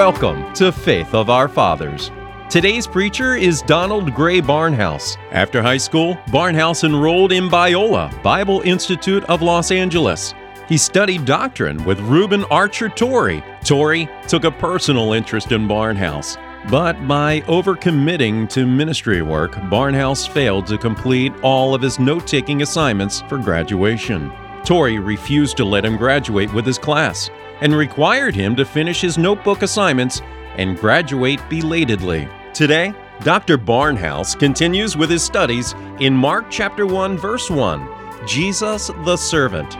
[0.00, 2.10] Welcome to Faith of Our Fathers.
[2.48, 5.18] Today's preacher is Donald Grey Barnhouse.
[5.30, 10.32] After high school, Barnhouse enrolled in Biola, Bible Institute of Los Angeles.
[10.70, 13.44] He studied doctrine with Reuben Archer Torrey.
[13.62, 16.38] Torrey took a personal interest in Barnhouse,
[16.70, 22.62] but by overcommitting to ministry work, Barnhouse failed to complete all of his note taking
[22.62, 24.32] assignments for graduation.
[24.64, 27.28] Torrey refused to let him graduate with his class
[27.60, 30.22] and required him to finish his notebook assignments
[30.56, 32.28] and graduate belatedly.
[32.52, 33.58] Today, Dr.
[33.58, 39.76] Barnhouse continues with his studies in Mark chapter 1 verse 1, Jesus the servant.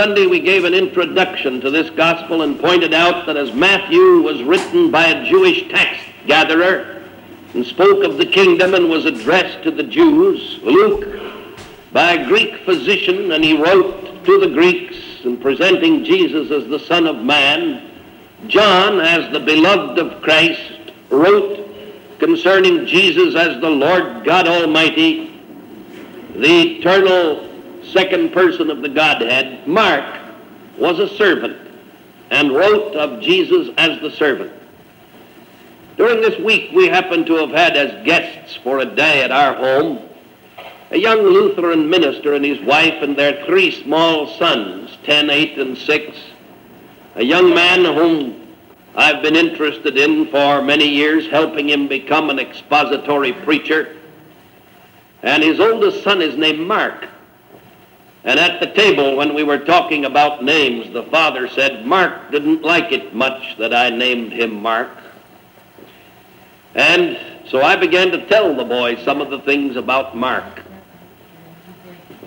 [0.00, 4.42] Sunday we gave an introduction to this gospel and pointed out that as Matthew was
[4.42, 7.04] written by a Jewish tax gatherer
[7.52, 11.20] and spoke of the kingdom and was addressed to the Jews, Luke
[11.92, 16.80] by a Greek physician and he wrote to the Greeks and presenting Jesus as the
[16.80, 17.90] Son of Man,
[18.46, 21.68] John as the beloved of Christ wrote
[22.18, 25.38] concerning Jesus as the Lord God Almighty,
[26.36, 27.49] the eternal
[27.84, 30.20] second person of the Godhead, Mark,
[30.78, 31.56] was a servant
[32.30, 34.52] and wrote of Jesus as the servant.
[35.96, 39.54] During this week, we happen to have had as guests for a day at our
[39.54, 40.08] home
[40.92, 45.78] a young Lutheran minister and his wife and their three small sons, 10, 8, and
[45.78, 46.18] 6.
[47.14, 48.56] A young man whom
[48.96, 53.96] I've been interested in for many years, helping him become an expository preacher.
[55.22, 57.06] And his oldest son is named Mark.
[58.24, 62.62] And at the table, when we were talking about names, the father said, Mark didn't
[62.62, 64.90] like it much that I named him Mark.
[66.74, 67.18] And
[67.48, 70.62] so I began to tell the boy some of the things about Mark.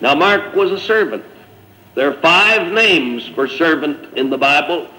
[0.02, 1.24] Now, Mark was a servant.
[1.96, 4.90] There are five names for servant in the Bible.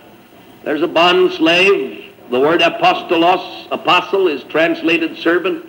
[0.63, 2.15] There's a bond slave.
[2.31, 5.67] The word apostolos, apostle, is translated servant.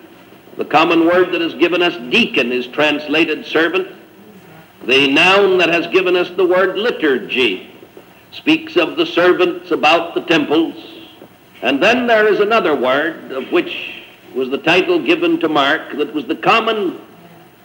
[0.56, 3.95] The common word that has given us deacon is translated servant.
[4.86, 7.72] The noun that has given us the word liturgy
[8.32, 10.76] speaks of the servants about the temples.
[11.62, 14.04] And then there is another word of which
[14.36, 17.02] was the title given to Mark that was the common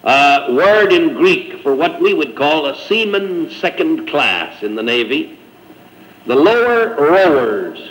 [0.05, 4.83] uh, word in Greek for what we would call a seaman second class in the
[4.83, 5.39] Navy.
[6.27, 7.91] The lower rowers,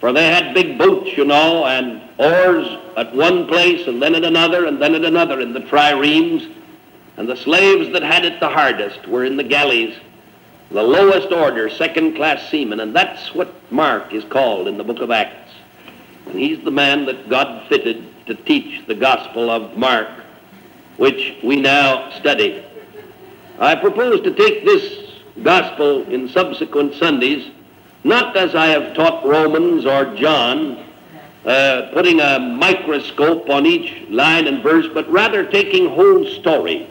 [0.00, 2.66] for they had big boats, you know, and oars
[2.96, 6.52] at one place and then at another and then at another in the triremes.
[7.16, 9.96] And the slaves that had it the hardest were in the galleys,
[10.70, 12.80] the lowest order, second class seamen.
[12.80, 15.52] And that's what Mark is called in the book of Acts.
[16.26, 20.08] And he's the man that God fitted to teach the gospel of Mark,
[20.98, 22.62] which we now study.
[23.58, 25.10] I propose to take this
[25.42, 27.50] gospel in subsequent Sundays,
[28.04, 30.84] not as I have taught Romans or John,
[31.46, 36.90] uh, putting a microscope on each line and verse, but rather taking whole stories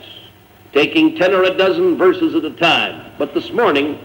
[0.75, 3.09] taking 10 or a dozen verses at a time.
[3.17, 3.97] But this morning,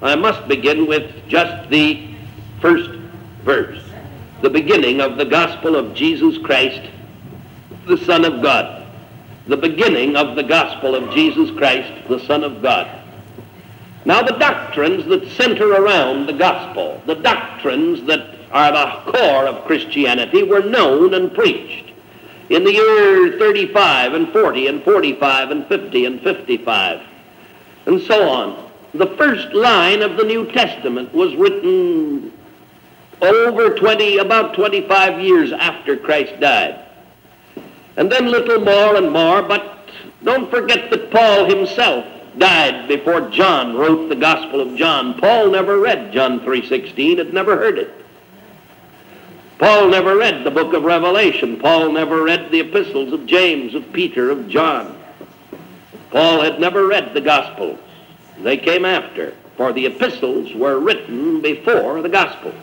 [0.00, 2.08] I must begin with just the
[2.62, 2.90] first
[3.42, 3.84] verse,
[4.40, 6.80] the beginning of the gospel of Jesus Christ,
[7.86, 8.86] the Son of God.
[9.46, 13.02] The beginning of the gospel of Jesus Christ, the Son of God.
[14.06, 19.66] Now, the doctrines that center around the gospel, the doctrines that are the core of
[19.66, 21.93] Christianity, were known and preached
[22.50, 27.00] in the year 35 and 40 and 45 and 50 and 55
[27.86, 28.70] and so on.
[28.94, 32.32] The first line of the New Testament was written
[33.20, 36.80] over 20, about 25 years after Christ died.
[37.96, 39.88] And then little more and more, but
[40.22, 42.06] don't forget that Paul himself
[42.38, 45.18] died before John wrote the Gospel of John.
[45.18, 48.03] Paul never read John 3.16, had never heard it.
[49.58, 51.58] Paul never read the book of Revelation.
[51.60, 54.98] Paul never read the epistles of James, of Peter, of John.
[56.10, 57.78] Paul had never read the Gospels.
[58.42, 62.54] They came after, for the epistles were written before the Gospels.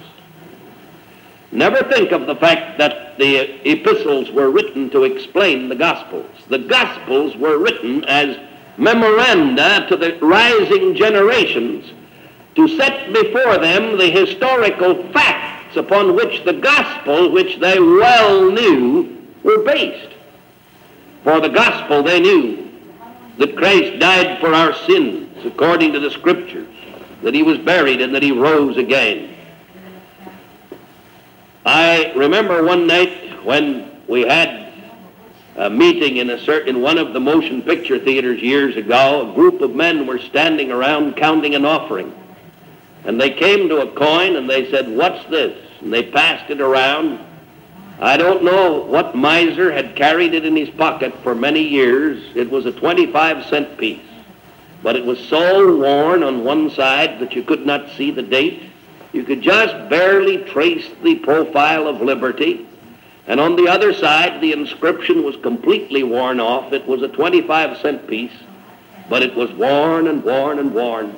[1.54, 6.30] Never think of the fact that the epistles were written to explain the Gospels.
[6.48, 8.38] The Gospels were written as
[8.78, 11.92] memoranda to the rising generations
[12.56, 19.26] to set before them the historical facts upon which the gospel, which they well knew,
[19.44, 20.14] were based.
[21.24, 22.70] For the gospel they knew
[23.38, 26.74] that Christ died for our sins according to the scriptures,
[27.24, 29.36] that he was buried and that he rose again.
[31.66, 34.74] I remember one night when we had
[35.56, 39.30] a meeting in a certain one of the motion picture theaters years ago.
[39.30, 42.16] A group of men were standing around counting an offering.
[43.04, 45.58] And they came to a coin and they said, What's this?
[45.82, 47.20] And they passed it around.
[48.00, 52.24] I don't know what miser had carried it in his pocket for many years.
[52.36, 54.02] It was a 25 cent piece.
[54.82, 58.64] But it was so worn on one side that you could not see the date.
[59.14, 62.66] You could just barely trace the profile of liberty.
[63.28, 66.74] And on the other side, the inscription was completely worn off.
[66.74, 68.34] It was a 25 cent piece,
[69.10, 71.16] but it was worn and worn and worn.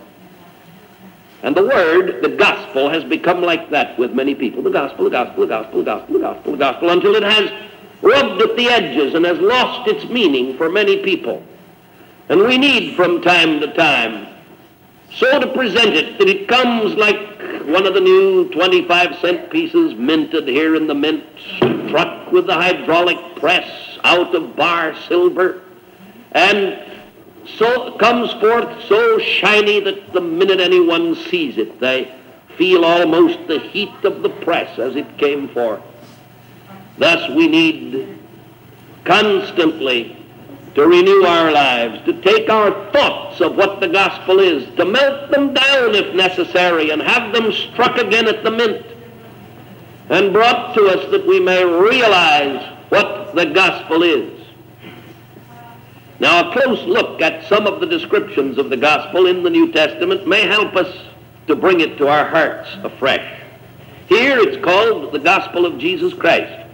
[1.43, 4.63] And the word, the gospel, has become like that with many people.
[4.63, 7.51] The gospel, the gospel, the gospel, the gospel, the gospel, the gospel, until it has
[8.01, 11.43] rubbed at the edges and has lost its meaning for many people.
[12.29, 14.33] And we need from time to time
[15.15, 17.15] so to present it that it comes like
[17.67, 21.23] one of the new 25 cent pieces minted here in the mint,
[21.87, 25.61] struck with the hydraulic press out of bar silver,
[26.31, 26.92] and
[27.45, 32.13] so comes forth so shiny that the minute anyone sees it, they
[32.57, 35.81] feel almost the heat of the press as it came forth.
[36.97, 38.19] Thus we need
[39.03, 40.17] constantly
[40.75, 45.29] to renew our lives, to take our thoughts of what the gospel is, to melt
[45.29, 48.85] them down if necessary, and have them struck again at the mint,
[50.09, 54.42] and brought to us that we may realize what the gospel is.
[56.19, 59.71] Now, a close look at some of the descriptions of the gospel in the New
[59.71, 60.95] Testament may help us
[61.47, 63.41] to bring it to our hearts afresh.
[64.07, 66.69] Here it's called the gospel of Jesus Christ.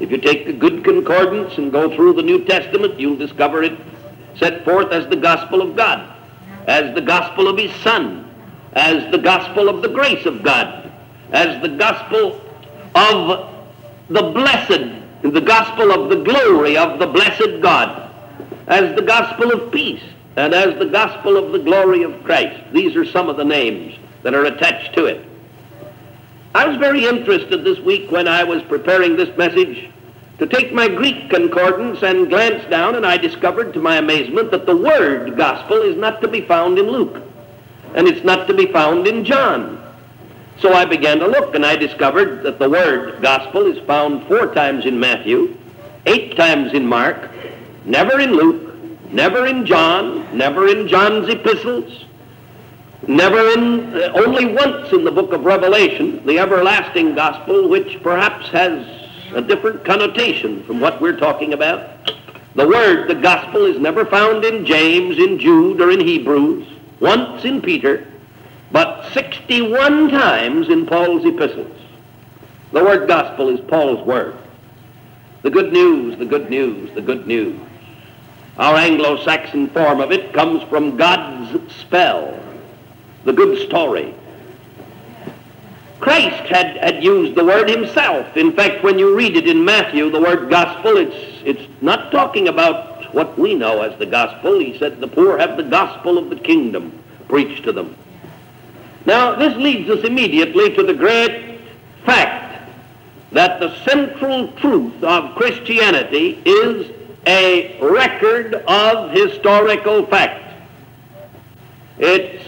[0.00, 3.78] If you take a good concordance and go through the New Testament, you'll discover it
[4.36, 6.14] set forth as the gospel of God,
[6.66, 8.28] as the gospel of his Son,
[8.74, 10.90] as the gospel of the grace of God,
[11.32, 12.40] as the gospel
[12.94, 13.54] of
[14.08, 18.07] the blessed, the gospel of the glory of the blessed God,
[18.68, 20.02] as the gospel of peace,
[20.36, 22.62] and as the gospel of the glory of Christ.
[22.72, 25.24] These are some of the names that are attached to it.
[26.54, 29.90] I was very interested this week when I was preparing this message
[30.38, 34.66] to take my Greek concordance and glance down, and I discovered to my amazement that
[34.66, 37.22] the word gospel is not to be found in Luke,
[37.94, 39.82] and it's not to be found in John.
[40.60, 44.54] So I began to look, and I discovered that the word gospel is found four
[44.54, 45.56] times in Matthew,
[46.06, 47.30] eight times in Mark,
[47.88, 48.74] never in Luke,
[49.10, 52.04] never in John, never in John's epistles,
[53.06, 58.48] Never in, uh, only once in the book of Revelation, the everlasting gospel, which perhaps
[58.48, 58.86] has
[59.34, 62.12] a different connotation from what we're talking about.
[62.54, 66.66] The word, the gospel, is never found in James, in Jude, or in Hebrews,
[66.98, 68.06] once in Peter,
[68.72, 71.80] but 61 times in Paul's epistles.
[72.72, 74.36] The word gospel is Paul's word.
[75.42, 77.58] The good news, the good news, the good news.
[78.58, 82.38] Our Anglo-Saxon form of it comes from God's spell,
[83.24, 84.14] the good story.
[86.00, 88.36] Christ had, had used the word himself.
[88.36, 92.48] In fact, when you read it in Matthew, the word gospel, it's, it's not talking
[92.48, 94.58] about what we know as the gospel.
[94.58, 97.96] He said, the poor have the gospel of the kingdom preached to them.
[99.06, 101.60] Now, this leads us immediately to the great
[102.04, 102.70] fact
[103.32, 106.90] that the central truth of Christianity is
[107.28, 110.50] a record of historical fact.
[111.98, 112.42] It's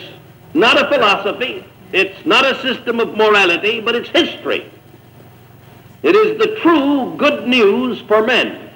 [0.54, 1.66] not a philosophy.
[1.92, 4.70] It's not a system of morality, but it's history.
[6.02, 8.70] It is the true good news for men.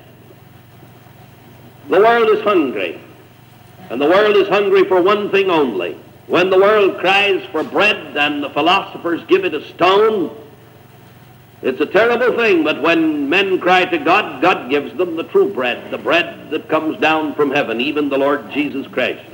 [1.88, 3.00] The world is hungry,
[3.88, 5.96] and the world is hungry for one thing only.
[6.26, 10.36] When the world cries for bread and the philosophers give it a stone,
[11.64, 15.50] it's a terrible thing, but when men cry to God, God gives them the true
[15.50, 19.24] bread, the bread that comes down from heaven, even the Lord Jesus Christ.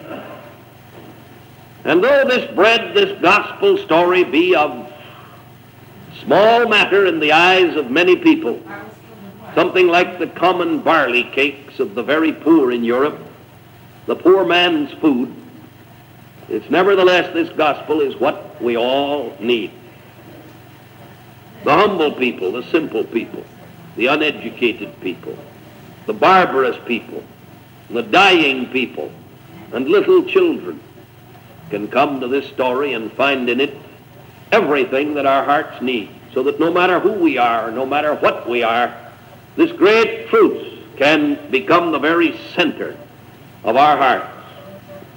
[1.84, 4.92] And though this bread, this gospel story be of
[6.22, 8.62] small matter in the eyes of many people,
[9.56, 13.18] something like the common barley cakes of the very poor in Europe,
[14.06, 15.34] the poor man's food,
[16.48, 19.72] it's nevertheless this gospel is what we all need.
[21.64, 23.44] The humble people, the simple people,
[23.96, 25.36] the uneducated people,
[26.06, 27.22] the barbarous people,
[27.90, 29.12] the dying people,
[29.72, 30.80] and little children
[31.70, 33.76] can come to this story and find in it
[34.52, 38.48] everything that our hearts need, so that no matter who we are, no matter what
[38.48, 38.94] we are,
[39.56, 42.96] this great truth can become the very center
[43.64, 44.28] of our hearts.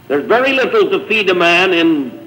[0.08, 2.23] There's very little to feed a man in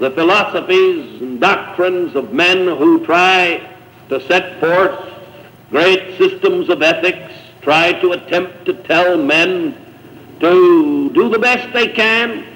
[0.00, 3.60] the philosophies and doctrines of men who try
[4.08, 4.98] to set forth
[5.68, 9.76] great systems of ethics, try to attempt to tell men
[10.40, 12.46] to do the best they can.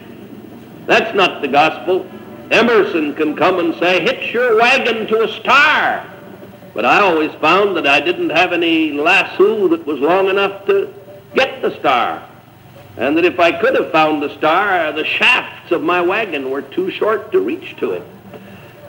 [0.87, 2.07] That's not the gospel.
[2.51, 6.11] Emerson can come and say, hitch your wagon to a star.
[6.73, 10.93] But I always found that I didn't have any lasso that was long enough to
[11.35, 12.27] get the star.
[12.97, 16.63] And that if I could have found the star, the shafts of my wagon were
[16.63, 18.03] too short to reach to it.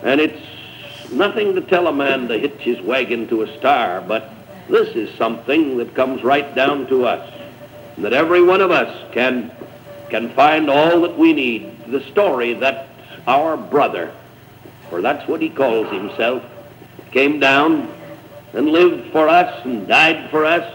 [0.02, 4.30] And it's nothing to tell a man to hitch his wagon to a star, but
[4.68, 7.32] this is something that comes right down to us.
[7.98, 9.50] That every one of us can,
[10.10, 11.86] can find all that we need.
[11.86, 12.88] The story that
[13.26, 14.12] our brother,
[14.90, 16.44] for that's what he calls himself,
[17.10, 17.92] came down
[18.52, 20.72] and lived for us and died for us.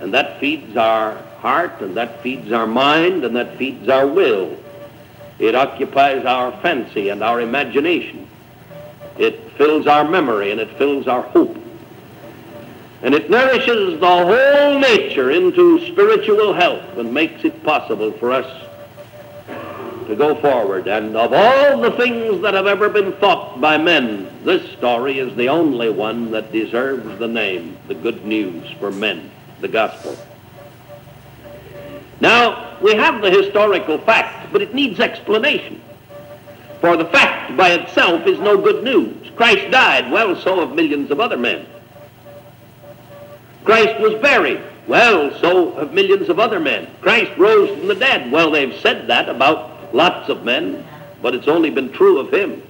[0.00, 4.56] And that feeds our heart, and that feeds our mind, and that feeds our will.
[5.38, 8.28] It occupies our fancy and our imagination.
[9.18, 11.56] It fills our memory and it fills our hope.
[13.02, 18.46] And it nourishes the whole nature into spiritual health and makes it possible for us
[20.06, 20.88] to go forward.
[20.88, 25.34] And of all the things that have ever been thought by men, this story is
[25.36, 29.30] the only one that deserves the name, the good news for men,
[29.60, 30.16] the gospel.
[32.20, 35.80] Now, we have the historical fact, but it needs explanation.
[36.80, 39.30] For the fact by itself is no good news.
[39.36, 41.66] Christ died, well, so have millions of other men.
[43.64, 46.88] Christ was buried, well, so have millions of other men.
[47.00, 50.86] Christ rose from the dead, well, they've said that about lots of men,
[51.20, 52.62] but it's only been true of him.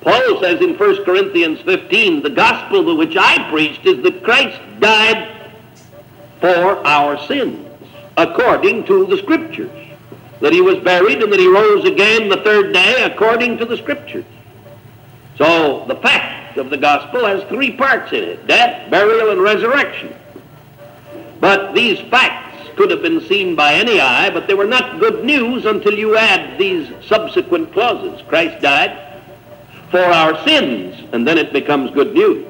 [0.00, 5.52] Paul says in 1 Corinthians 15, the gospel which I preached is that Christ died
[6.40, 7.69] for our sins,
[8.20, 9.70] according to the Scriptures
[10.40, 13.76] that he was buried and that he rose again the third day according to the
[13.76, 14.24] scriptures.
[15.36, 20.14] So the fact of the gospel has three parts in it, death, burial, and resurrection.
[21.40, 25.24] But these facts could have been seen by any eye, but they were not good
[25.24, 28.22] news until you add these subsequent clauses.
[28.26, 29.22] Christ died
[29.90, 32.46] for our sins, and then it becomes good news.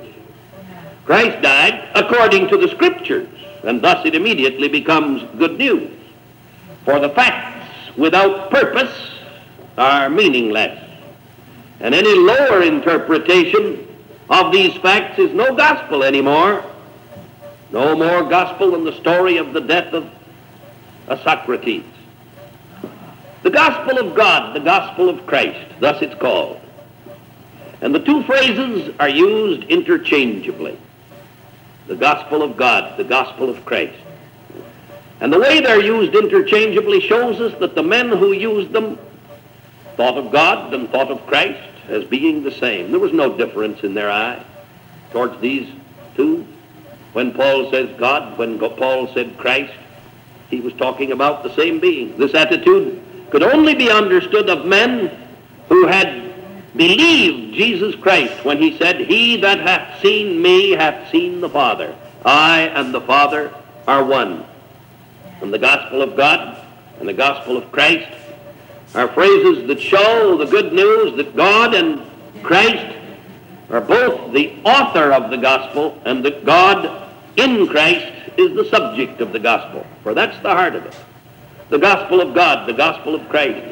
[1.04, 3.28] Christ died according to the scriptures,
[3.64, 5.90] and thus it immediately becomes good news.
[6.84, 9.10] For the facts without purpose
[9.76, 10.78] are meaningless.
[11.80, 13.86] And any lower interpretation
[14.28, 16.64] of these facts is no gospel anymore.
[17.70, 20.10] No more gospel than the story of the death of
[21.08, 21.84] a Socrates.
[23.42, 26.60] The gospel of God, the gospel of Christ, thus it's called.
[27.80, 30.78] And the two phrases are used interchangeably.
[31.90, 33.98] The gospel of God, the gospel of Christ.
[35.20, 38.96] And the way they're used interchangeably shows us that the men who used them
[39.96, 42.92] thought of God and thought of Christ as being the same.
[42.92, 44.40] There was no difference in their eye
[45.10, 45.68] towards these
[46.14, 46.46] two.
[47.12, 49.74] When Paul says God, when Paul said Christ,
[50.48, 52.16] he was talking about the same being.
[52.16, 55.10] This attitude could only be understood of men
[55.68, 56.29] who had
[56.76, 61.94] believed Jesus Christ when he said, He that hath seen me hath seen the Father.
[62.24, 63.52] I and the Father
[63.86, 64.44] are one
[65.40, 66.64] and the gospel of God
[66.98, 68.10] and the gospel of Christ
[68.94, 72.02] are phrases that show the good news that God and
[72.42, 72.96] Christ
[73.70, 79.20] are both the author of the gospel and that God in Christ is the subject
[79.20, 79.86] of the gospel.
[80.02, 80.96] For that's the heart of it.
[81.68, 83.64] The gospel of God, the gospel of Christ,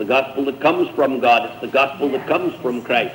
[0.00, 3.14] the gospel that comes from God, it's the gospel that comes from Christ.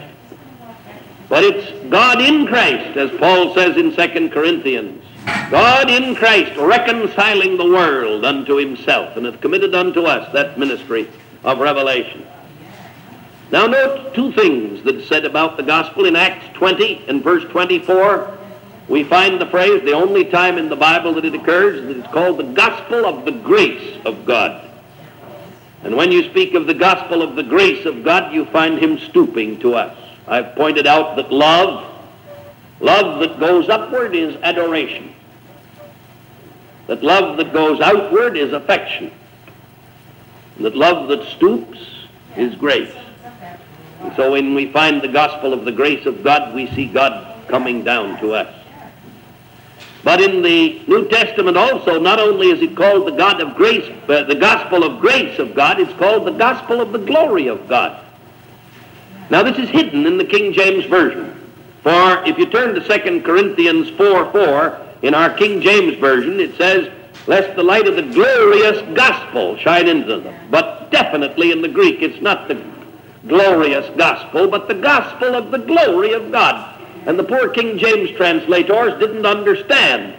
[1.27, 5.03] But it's God in Christ, as Paul says in 2 Corinthians,
[5.49, 11.09] God in Christ reconciling the world unto himself and hath committed unto us that ministry
[11.43, 12.23] of revelation.
[13.49, 18.37] Now note two things that's said about the gospel in Acts 20 and verse 24.
[18.89, 22.13] We find the phrase, the only time in the Bible that it occurs, that it's
[22.13, 24.64] called the gospel of the grace of God.
[25.85, 28.99] And when you speak of the gospel of the grace of God, you find him
[28.99, 29.97] stooping to us.
[30.27, 31.89] I've pointed out that love,
[32.81, 35.15] love that goes upward is adoration
[36.87, 39.11] that love that goes outward is affection,
[40.59, 41.79] that love that stoops
[42.37, 42.93] is grace.
[44.01, 47.47] And so when we find the gospel of the grace of God, we see God
[47.47, 48.54] coming down to us.
[50.05, 53.91] But in the New Testament also, not only is it called the God of grace,
[54.07, 57.67] uh, the gospel of grace of God, it's called the gospel of the glory of
[57.67, 58.05] God.
[59.31, 61.31] Now this is hidden in the King James Version.
[61.81, 66.55] For if you turn to 2 Corinthians 4, 4, in our King James Version, it
[66.55, 66.91] says,
[67.25, 70.35] lest the light of the glorious gospel shine into them.
[70.51, 72.63] But definitely in the Greek, it's not the
[73.27, 76.74] glorious gospel, but the gospel of the glory of God.
[77.05, 80.15] And the poor King James translators didn't understand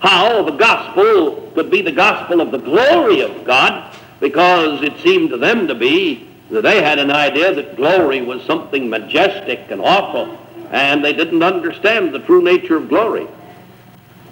[0.00, 5.30] how the gospel could be the gospel of the glory of God because it seemed
[5.30, 9.80] to them to be that they had an idea that glory was something majestic and
[9.80, 10.38] awful,
[10.70, 13.26] and they didn't understand the true nature of glory.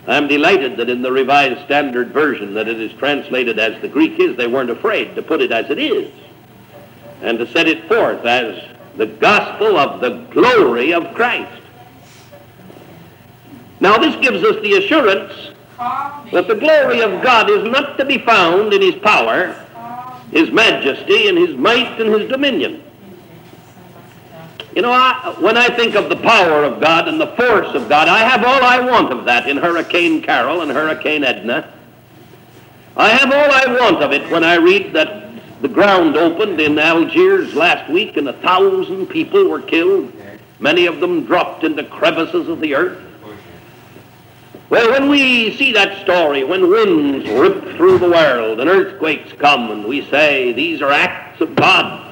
[0.07, 4.19] I'm delighted that in the Revised Standard Version that it is translated as the Greek
[4.19, 6.13] is, they weren't afraid to put it as it is
[7.23, 8.63] and to set it forth as
[8.97, 11.62] the gospel of the glory of Christ.
[13.83, 15.51] Now this gives us the assurance
[16.31, 19.55] that the glory of God is not to be found in his power,
[20.31, 22.81] his majesty, and his might and his dominion.
[24.77, 27.89] You know, I, when I think of the power of God and the force of
[27.89, 31.75] God, I have all I want of that in Hurricane Carol and Hurricane Edna.
[32.97, 36.79] I have all I want of it when I read that the ground opened in
[36.79, 40.13] Algiers last week and a thousand people were killed.
[40.61, 43.09] Many of them dropped into crevices of the earth.
[44.73, 49.71] Well, when we see that story, when winds rip through the world and earthquakes come
[49.71, 52.11] and we say these are acts of God,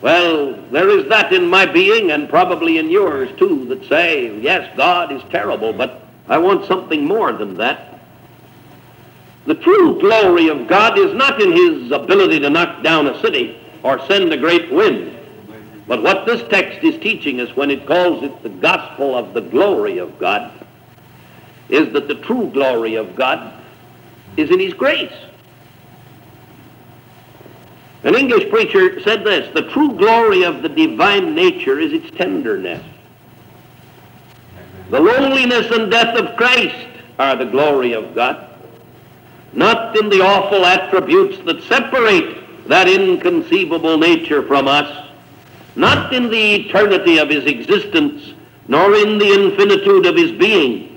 [0.00, 4.74] well, there is that in my being and probably in yours too that say, yes,
[4.78, 8.00] God is terrible, but I want something more than that.
[9.44, 13.60] The true glory of God is not in his ability to knock down a city
[13.82, 15.18] or send a great wind.
[15.86, 19.42] But what this text is teaching us when it calls it the gospel of the
[19.42, 20.50] glory of God
[21.68, 23.52] is that the true glory of God
[24.36, 25.12] is in his grace.
[28.04, 32.82] An English preacher said this, the true glory of the divine nature is its tenderness.
[34.90, 36.86] The loneliness and death of Christ
[37.18, 38.48] are the glory of God,
[39.52, 45.08] not in the awful attributes that separate that inconceivable nature from us,
[45.74, 48.34] not in the eternity of his existence,
[48.68, 50.87] nor in the infinitude of his being,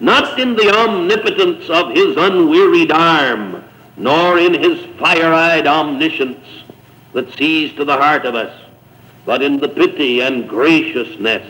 [0.00, 3.62] not in the omnipotence of his unwearied arm,
[3.96, 6.46] nor in his fire-eyed omniscience
[7.12, 8.54] that sees to the heart of us,
[9.26, 11.46] but in the pity and graciousness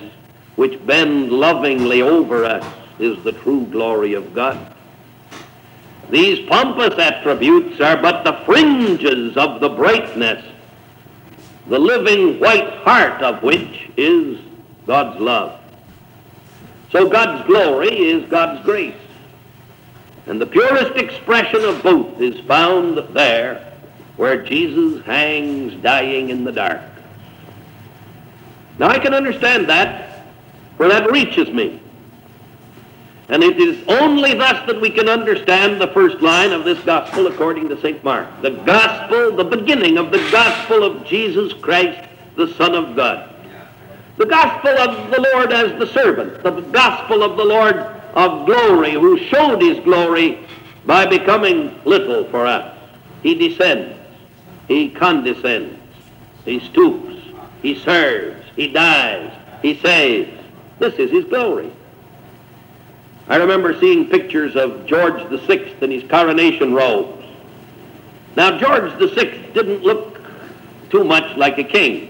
[0.57, 2.67] which bend lovingly over us
[2.99, 4.75] is the true glory of God.
[6.11, 10.45] These pompous attributes are but the fringes of the brightness,
[11.69, 14.41] the living white heart of which is
[14.87, 15.60] God's love.
[16.91, 18.95] So God's glory is God's grace.
[20.27, 23.75] And the purest expression of both is found there
[24.17, 26.83] where Jesus hangs dying in the dark.
[28.79, 30.25] Now I can understand that,
[30.77, 31.81] for that reaches me.
[33.29, 37.29] And it is only thus that we can understand the first line of this gospel
[37.29, 38.03] according to St.
[38.03, 38.29] Mark.
[38.43, 43.30] The gospel, the beginning of the gospel of Jesus Christ, the Son of God.
[44.21, 46.43] The gospel of the Lord as the servant.
[46.43, 50.47] The gospel of the Lord of glory who showed his glory
[50.85, 52.77] by becoming little for us.
[53.23, 53.99] He descends.
[54.69, 55.75] He condescends.
[56.45, 57.17] He stoops.
[57.63, 58.45] He serves.
[58.57, 59.33] He dies.
[59.63, 60.39] He saves.
[60.79, 61.73] This is his glory.
[63.27, 67.25] I remember seeing pictures of George VI in his coronation robes.
[68.37, 70.21] Now, George VI didn't look
[70.91, 72.10] too much like a king.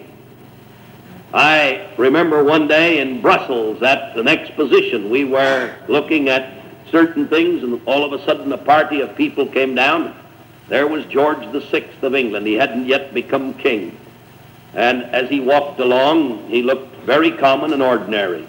[1.33, 6.53] I remember one day in Brussels at an exposition, we were looking at
[6.91, 10.17] certain things, and all of a sudden a party of people came down.
[10.69, 12.47] There was George VI of England.
[12.47, 13.97] He hadn't yet become king.
[14.75, 18.47] And as he walked along, he looked very common and ordinary.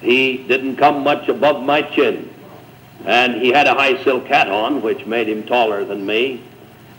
[0.00, 2.32] He didn't come much above my chin.
[3.04, 6.42] And he had a high silk hat on, which made him taller than me.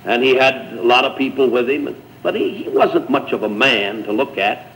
[0.04, 1.96] And he had a lot of people with him.
[2.22, 4.73] But he, he wasn't much of a man to look at.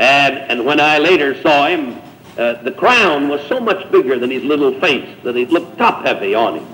[0.00, 2.00] And, and when I later saw him,
[2.38, 6.06] uh, the crown was so much bigger than his little face that it looked top
[6.06, 6.66] heavy on him.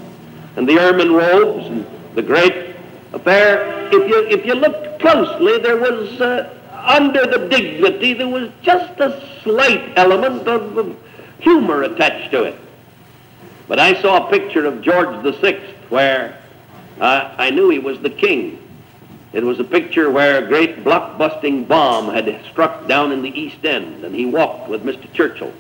[0.55, 1.85] And the ermine robes and
[2.15, 2.77] the great
[3.13, 8.49] affair, if you, if you looked closely, there was, uh, under the dignity, there was
[8.63, 10.97] just a slight element of, of
[11.41, 12.57] humor attached to it.
[13.67, 15.55] But I saw a picture of George VI
[15.89, 16.41] where
[17.01, 18.63] uh, I knew he was the king.
[19.33, 23.65] It was a picture where a great block-busting bomb had struck down in the East
[23.65, 25.13] End, and he walked with Mr.
[25.13, 25.53] Churchill.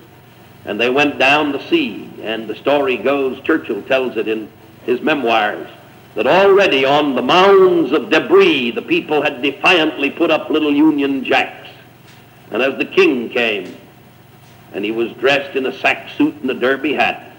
[0.64, 4.50] And they went down the sea, and the story goes, Churchill tells it in
[4.84, 5.68] his memoirs,
[6.14, 11.22] that already on the mounds of debris, the people had defiantly put up little Union
[11.22, 11.68] Jacks.
[12.50, 13.76] And as the king came,
[14.72, 17.32] and he was dressed in a sack suit and a derby hat,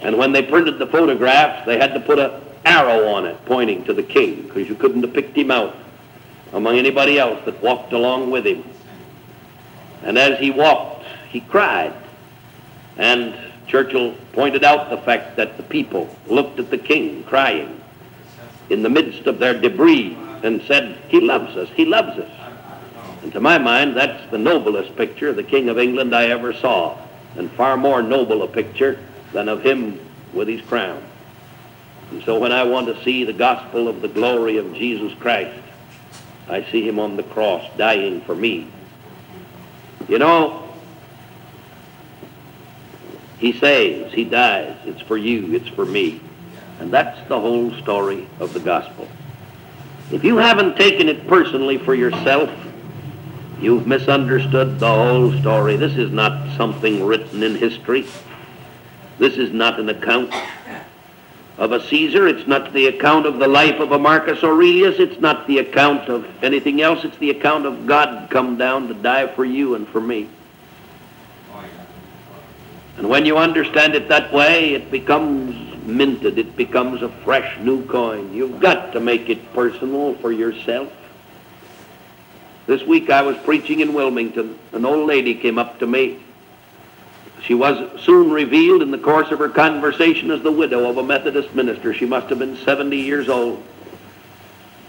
[0.00, 3.84] and when they printed the photographs, they had to put a arrow on it pointing
[3.84, 5.76] to the king because you couldn't have picked him out
[6.52, 8.64] among anybody else that walked along with him.
[10.02, 11.94] And as he walked, he cried.
[12.98, 13.34] And
[13.66, 17.80] Churchill pointed out the fact that the people looked at the king crying
[18.68, 22.30] in the midst of their debris and said, He loves us, He loves us.
[23.22, 26.52] And to my mind, that's the noblest picture of the King of England I ever
[26.52, 26.96] saw,
[27.36, 29.00] and far more noble a picture
[29.32, 29.98] than of him
[30.32, 31.02] with his crown.
[32.10, 35.62] And so when I want to see the gospel of the glory of Jesus Christ,
[36.48, 38.68] I see him on the cross dying for me.
[40.08, 40.62] You know,
[43.38, 44.76] he saves, he dies.
[44.84, 46.20] It's for you, it's for me.
[46.78, 49.08] And that's the whole story of the gospel.
[50.12, 52.50] If you haven't taken it personally for yourself,
[53.60, 55.76] you've misunderstood the whole story.
[55.76, 58.06] This is not something written in history.
[59.18, 60.32] This is not an account
[61.58, 62.28] of a Caesar.
[62.28, 64.98] It's not the account of the life of a Marcus Aurelius.
[64.98, 67.04] It's not the account of anything else.
[67.04, 70.28] It's the account of God come down to die for you and for me.
[72.98, 75.54] And when you understand it that way, it becomes
[75.86, 76.38] minted.
[76.38, 78.32] It becomes a fresh new coin.
[78.32, 80.92] You've got to make it personal for yourself.
[82.66, 84.58] This week I was preaching in Wilmington.
[84.72, 86.20] An old lady came up to me.
[87.46, 91.02] She was soon revealed in the course of her conversation as the widow of a
[91.02, 91.94] Methodist minister.
[91.94, 93.62] She must have been 70 years old.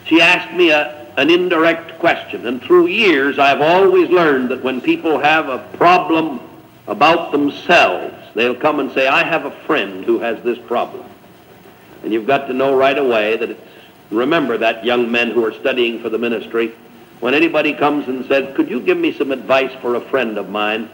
[0.05, 4.81] She asked me a, an indirect question, and through years I've always learned that when
[4.81, 6.39] people have a problem
[6.87, 11.05] about themselves, they'll come and say, I have a friend who has this problem.
[12.01, 13.61] And you've got to know right away that it's,
[14.09, 16.73] remember that young men who are studying for the ministry,
[17.19, 20.49] when anybody comes and says, could you give me some advice for a friend of
[20.49, 20.89] mine?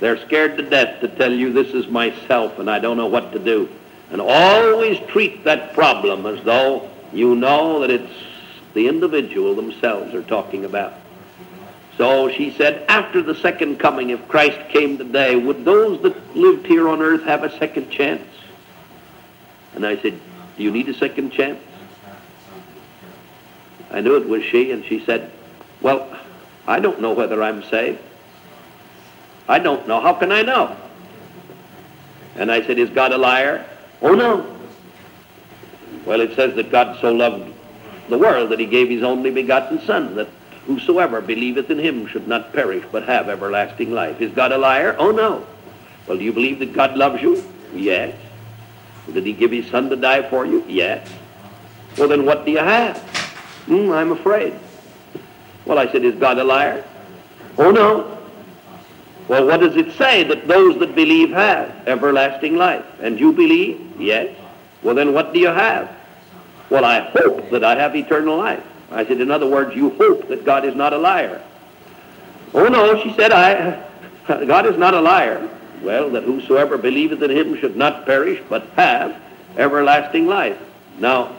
[0.00, 3.32] They're scared to death to tell you this is myself and I don't know what
[3.32, 3.68] to do.
[4.10, 8.12] And always treat that problem as though you know that it's
[8.74, 10.94] the individual themselves are talking about.
[11.96, 16.66] So she said, after the second coming, if Christ came today, would those that lived
[16.66, 18.26] here on earth have a second chance?
[19.74, 20.20] And I said,
[20.56, 21.58] do you need a second chance?
[23.90, 25.30] I knew it was she, and she said,
[25.80, 26.18] well,
[26.66, 28.00] I don't know whether I'm saved.
[29.48, 30.00] I don't know.
[30.00, 30.76] How can I know?
[32.36, 33.66] And I said, is God a liar?
[34.02, 34.56] Oh, no.
[36.04, 37.52] Well, it says that God so loved
[38.08, 40.28] the world that he gave his only begotten Son, that
[40.66, 44.20] whosoever believeth in him should not perish, but have everlasting life.
[44.20, 44.94] Is God a liar?
[44.98, 45.46] Oh, no.
[46.06, 47.42] Well, do you believe that God loves you?
[47.74, 48.16] Yes.
[49.12, 50.64] Did he give his Son to die for you?
[50.68, 51.08] Yes.
[51.96, 52.98] Well, then what do you have?
[53.66, 54.54] Hmm, I'm afraid.
[55.64, 56.84] Well, I said, is God a liar?
[57.58, 58.15] Oh, no.
[59.28, 61.88] Well, what does it say that those that believe have?
[61.88, 62.84] Everlasting life.
[63.00, 64.00] And you believe?
[64.00, 64.34] Yes.
[64.82, 65.90] Well, then what do you have?
[66.70, 68.62] Well, I hope that I have eternal life.
[68.90, 71.42] I said, in other words, you hope that God is not a liar.
[72.54, 73.84] Oh, no, she said, I,
[74.28, 75.48] God is not a liar.
[75.82, 79.20] Well, that whosoever believeth in him should not perish, but have
[79.56, 80.58] everlasting life.
[80.98, 81.36] Now,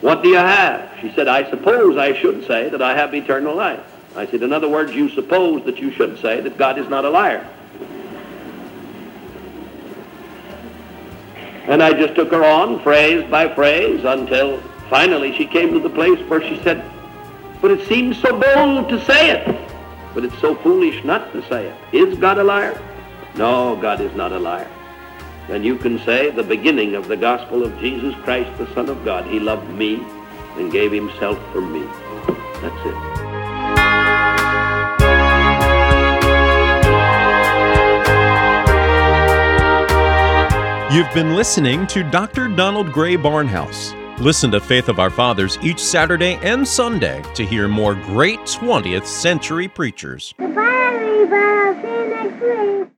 [0.00, 0.90] what do you have?
[1.00, 3.80] She said, I suppose I should say that I have eternal life.
[4.14, 7.04] I said, in other words, you suppose that you should say that God is not
[7.04, 7.48] a liar.
[11.64, 15.88] And I just took her on phrase by phrase until finally she came to the
[15.88, 16.84] place where she said,
[17.60, 19.70] but it seems so bold to say it,
[20.12, 21.76] but it's so foolish not to say it.
[21.94, 22.80] Is God a liar?
[23.36, 24.68] No, God is not a liar.
[25.48, 29.04] Then you can say the beginning of the gospel of Jesus Christ, the Son of
[29.04, 29.26] God.
[29.26, 30.04] He loved me
[30.56, 31.84] and gave himself for me.
[32.60, 33.11] That's it.
[40.92, 42.48] You've been listening to Dr.
[42.48, 43.94] Donald Grey Barnhouse.
[44.18, 49.06] Listen to Faith of Our Fathers each Saturday and Sunday to hear more great 20th
[49.06, 50.34] century preachers.